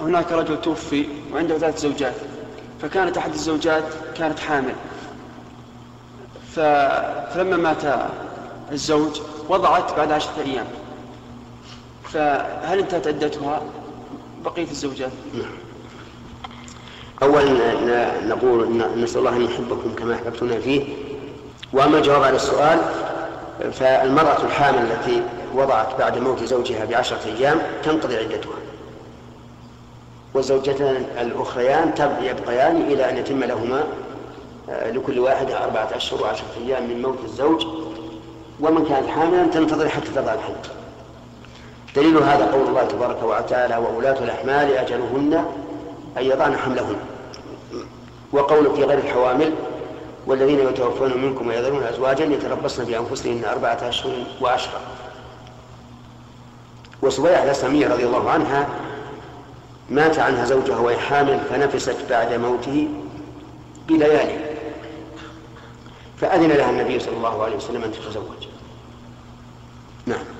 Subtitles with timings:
[0.00, 2.14] هناك رجل توفي وعنده ثلاث زوجات
[2.82, 3.84] فكانت أحد الزوجات
[4.16, 4.74] كانت حامل.
[6.54, 8.10] فلما مات
[8.72, 10.66] الزوج وضعت بعد عشرة أيام.
[12.04, 13.62] فهل انتهت عدتها
[14.44, 15.52] بقية الزوجات؟ نعم.
[17.22, 20.84] أولا نقول نسأل الله أن يحبكم كما أحببتنا فيه.
[21.72, 22.78] وأما الجواب على السؤال
[23.72, 25.22] فالمرأة الحامل التي
[25.54, 28.54] وضعت بعد موت زوجها بعشرة أيام تنقضي عدتها.
[30.34, 33.84] والزوجتان الأخريان يبقيان إلى أن يتم لهما
[34.70, 37.66] آه، لكل واحدة أربعة أشهر وعشرة أيام من موت الزوج.
[38.60, 40.56] ومن كانت حاملا تنتظر حتى تضع الحمل
[41.96, 45.44] دليل هذا قول الله تبارك وتعالى وولاة الأحمال أجلهن
[46.18, 46.96] أن يضعن حملهن
[48.32, 49.54] وقول في غير الحوامل
[50.26, 54.80] والذين يتوفون منكم ويذرون أزواجا يتربصن بأنفسهن أربعة أشهر وعشرة
[57.02, 58.68] وسبيعة الأسلامية رضي الله عنها
[59.90, 62.88] مات عنها زوجها وهي حامل فنفست بعد موته
[63.88, 64.38] بليالي.
[66.20, 68.46] فأذن لها النبي صلى الله عليه وسلم أن تتزوج.
[70.06, 70.39] نعم.